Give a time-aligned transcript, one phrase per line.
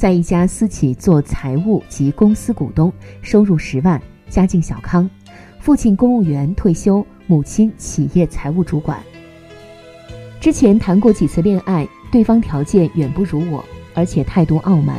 [0.00, 5.06] 在一家私企做财务及公司股东，收入十万，家境小康。”
[5.60, 8.98] 父亲公务员退休，母亲企业财务主管。
[10.40, 14.96] 之前谈过几次恋爱，对方条件远不如我，而且态度傲慢，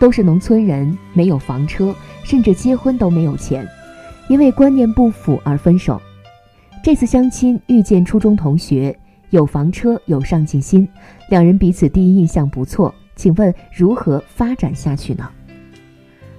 [0.00, 3.68] 都是农村人，没有房车，甚至结婚都没有钱，
[4.30, 6.00] 因为观念不符而分手。
[6.82, 10.88] 这次相亲遇见初中同学，有房车，有上进心，
[11.28, 15.28] 两人彼此第一印象不错，请问如何发展下去呢？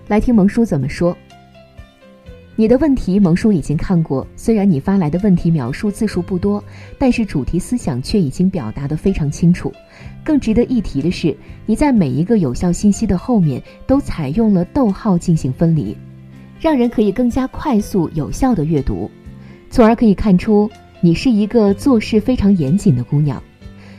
[0.07, 1.15] 来听萌叔怎么说。
[2.55, 4.25] 你的问题，萌叔已经看过。
[4.37, 6.63] 虽然你发来的问题描述字数不多，
[6.97, 9.71] 但是主题思想却已经表达得非常清楚。
[10.23, 11.35] 更值得一提的是，
[11.65, 15.95] 你在每一个有效信息的后面都采用了逗号进行分离，
[16.61, 19.11] 让人可以更加快速有效的阅读，
[19.69, 20.69] 从而可以看出
[21.01, 23.41] 你是一个做事非常严谨的姑娘。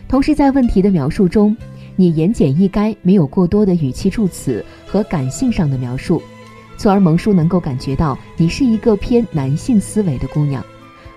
[0.09, 1.57] 同时，在问题的描述中，
[2.01, 6.23] 你言简意赅，没有过多的语气助词和感性上的描述。
[6.79, 10.65] 从而萌叔能够感觉到你是一个偏男性思维的姑娘，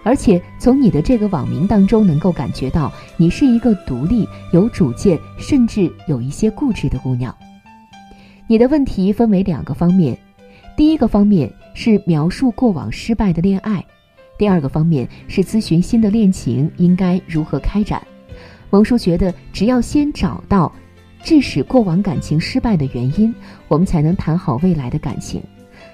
[0.03, 7.33] 而且从你的这个网名当中能够感觉到你是一个独立、有主见，甚至有一些固执的姑娘。
[8.45, 10.17] 你的问题分为两个方面，
[10.75, 13.81] 第一个方面是描述过往失败的恋爱，
[14.38, 18.05] 第二个方面是咨询新的恋情应该如何开展。
[18.73, 20.73] 萌叔觉得，只要先找到
[21.22, 23.31] 致使过往感情失败的原因，
[23.67, 25.39] 我们才能谈好未来的感情。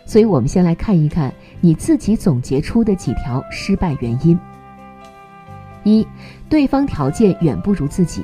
[0.06, 4.40] 所以，我们先来看一看你自己总结出的几条失败原因：
[5.84, 6.08] 一、
[6.48, 8.22] 对方条件远不如自己；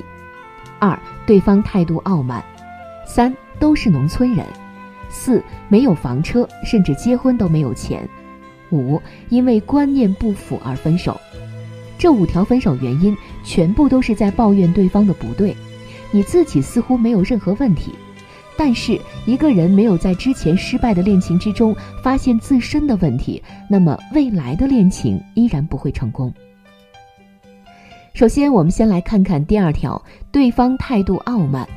[0.78, 2.40] 二、对方态度傲慢；
[3.06, 4.46] 三、都是农村人；
[5.10, 8.00] 四、没有房车，甚至结婚都没有钱；
[8.70, 11.20] 五、因为观念不符而分手。
[11.98, 15.56] 这五条分手原因全部都是在抱怨对方的不对，
[16.10, 17.92] 你自己似乎没有任何问题。
[18.58, 26.32] 但是，一个人没有在之前失败的恋情之中发现自身的问题，那么未来的恋情依然不会成功。
[28.14, 30.02] 首先，我们先来看看第二条：
[30.32, 31.68] 对方态度傲慢。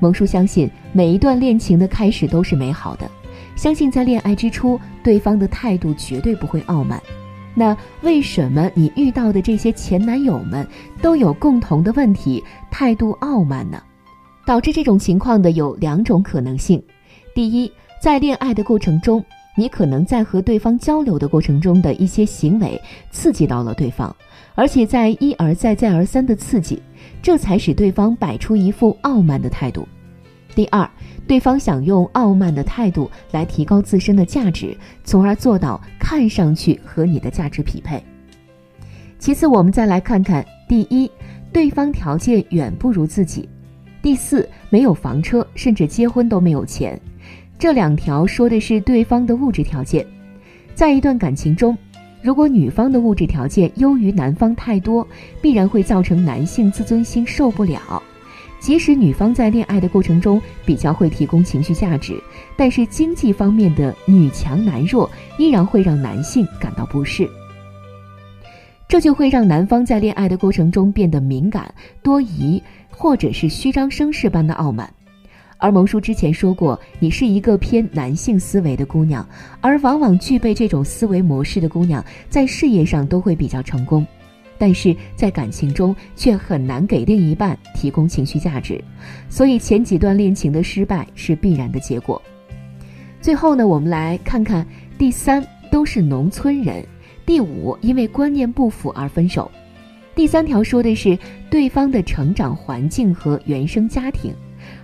[0.00, 3.10] 萌叔相信，每一段恋情的开始都是美好的，
[3.56, 7.02] 相信在恋爱之初，对方的态度绝对不会傲慢。
[7.58, 10.64] 那为什么你遇到的这些前男友们
[11.02, 13.82] 都有共同的问题，态度傲慢呢？
[14.46, 16.80] 导致这种情况的有两种可能性：
[17.34, 17.68] 第一，
[18.00, 19.24] 在恋爱的过程中，
[19.56, 22.80] 你可能在和对方交流的过程中的一些行为
[23.10, 24.14] 刺激到了对方，
[24.54, 26.80] 而且在一而再、再而三的刺激，
[27.20, 29.82] 这才使对方摆出一副傲慢的态度；
[30.58, 30.90] 第二，
[31.24, 38.02] 对方想用傲慢的态度来提高自身的价值，从而做到看上去和你的价值匹配。
[39.20, 41.08] 其次，我们再来看看第一，
[41.52, 43.48] 对方条件远不如自己。
[44.02, 47.00] 第四，没有房车，甚至结婚都没有钱。
[47.56, 50.04] 这两条说的是对方的物质条件。
[50.74, 51.78] 在一段感情中，
[52.20, 55.06] 如果女方的物质条件优于男方太多，
[55.40, 58.02] 必然会造成男性自尊心受不了。
[58.60, 62.20] 即使女方在恋爱的过程中比较会提供情绪价值，
[62.56, 67.28] 但是经济方面的女强男弱依然会让男性感到不适。
[68.88, 71.72] 这就会让男方在恋爱的过程中变得敏感、
[72.02, 72.62] 多疑。
[72.90, 74.92] 或者是虚张声势般的傲慢，
[75.58, 79.24] 而萌叔之前说过，你是一个偏男性思维的姑娘，
[79.60, 84.04] 而往往具备这种思维模式的姑娘，在事业上都会比较成功。
[84.58, 88.82] 但是在感情中却很难给另一半提供情绪价值，
[89.30, 92.20] 所以前几段恋情的失败是必然的结果。
[93.20, 94.66] 最后呢，我们来看看
[94.98, 96.82] 第三，都是农村人；
[97.24, 99.50] 第五，因为观念不符而分手。
[100.14, 101.16] 第三条说的是
[101.48, 104.32] 对方的成长环境和原生家庭，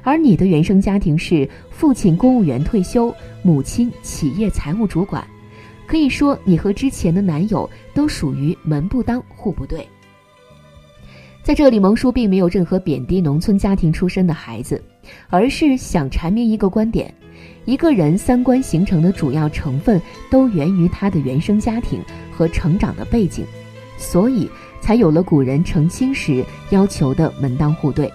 [0.02, 3.12] 而你的原生家庭是父亲公务员退休，
[3.42, 5.26] 母亲企业财务主管。
[5.94, 9.88] 可以说，你和之前的男友都属于门不当户不对。
[11.44, 14.82] 在这里，萌叔并没有任何贬低农村家庭出身的孩子，
[15.30, 17.14] 而是想阐明一个观点：
[17.64, 22.02] 一个人三观形成的主要成分都源于他的原生家庭
[22.32, 23.46] 和成长的背景，
[23.96, 24.50] 所以
[24.80, 28.12] 才有了古人成亲时要求的门当户对。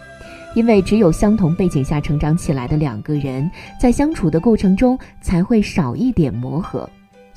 [0.54, 3.50] 因为只有相同背景下成长起来的两个人，
[3.80, 6.90] 在相处的过程中才会少一点磨合。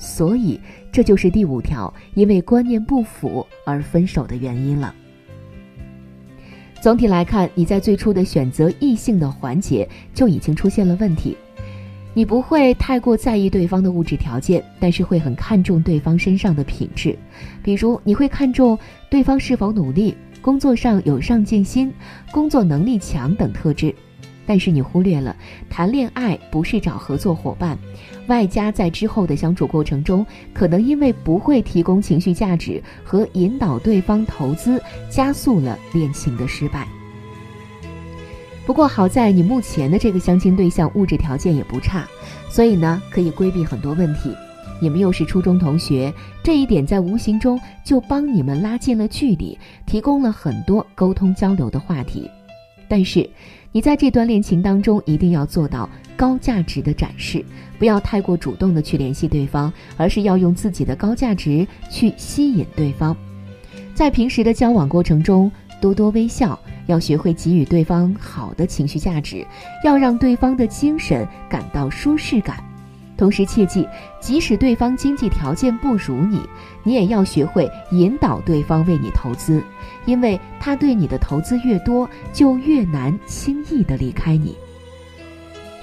[0.03, 0.59] 所以，
[0.91, 4.93] 这就是第五条，因为观念不符而分手的原因了。
[6.81, 11.37] 总体来看，你在最初的选择异性的环节就已经出现了问题。
[12.13, 17.17] 你不会太过在意对方的物质条件，但是会很看重对方身上的品质，
[17.63, 18.77] 比如你会看重
[19.09, 21.91] 对方是否努力、工作上有上进心、
[22.31, 23.95] 工作能力强等特质。
[24.45, 25.35] 但是你忽略了，
[25.69, 27.77] 谈恋爱不是找合作伙伴，
[28.27, 36.87] 外加在之后的相处过程中，可能因为不会提供情绪价值和引导对方投资，加速了恋情的失败。
[38.65, 42.07] 不过好在你目前的这个相亲对象物质条件也不差，
[42.49, 44.33] 所以呢可以规避很多问题。
[44.81, 46.13] 你们又是初中同学，
[46.43, 52.29] 这一点在无形中就帮你们拉近了距离，提供了很多沟通交流的话题。
[52.87, 53.29] 但是。
[53.75, 57.43] 你在这段恋情当中一定要做到高价值的展示，
[57.79, 63.17] 不要太过主动的去联系对方，而是要用自己的高价值去吸引对方。
[63.95, 65.51] 在平时的交往过程中，
[65.81, 69.43] 多多微笑，要学会给予对方好的情绪价值，
[69.83, 72.63] 要让对方的精神感到舒适感。
[73.15, 73.87] 同时切记，
[74.19, 76.41] 即使对方经济条件不如你，
[76.83, 79.63] 你也要学会引导对方为你投资，
[80.05, 84.55] 因为他对你的投资越多，就越难轻易的离开你。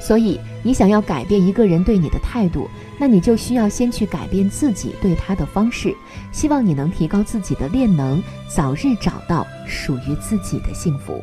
[0.00, 2.68] 所以，你想要改变一个人对你的态度，
[2.98, 5.94] 那你就需要先去改变自己对他的方式。
[6.32, 11.22] 希望你能提高自己的练能，早日找到属于自己的幸福。